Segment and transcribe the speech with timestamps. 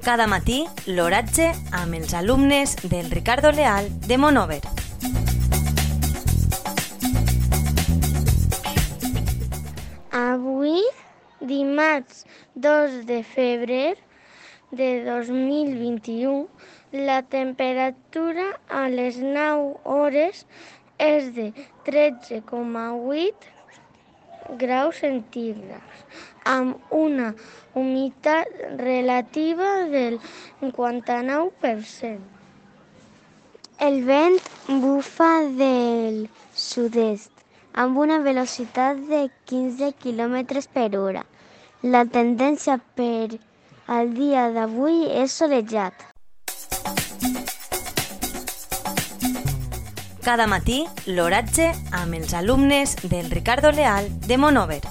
[0.00, 4.62] Cada matí, l'oratge amb els alumnes del Ricardo Leal de Monover.
[10.16, 10.80] Avui,
[11.44, 13.98] dimarts 2 de febrer
[14.72, 16.48] de 2021,
[16.96, 20.46] la temperatura a les 9 hores
[20.96, 21.52] és de
[21.84, 23.52] 13,8
[24.56, 26.04] graus centígrads,
[26.50, 27.34] amb una
[27.74, 28.46] humitat
[28.78, 30.18] relativa del
[30.60, 32.18] 59%.
[33.78, 34.38] El vent
[34.82, 37.30] bufa del sud-est
[37.72, 41.24] amb una velocitat de 15 km per hora.
[41.82, 43.38] La tendència per
[43.86, 46.06] al dia d'avui és solejat.
[50.20, 54.82] Cada matí, l'oratge amb els alumnes del Ricardo Leal de Monover.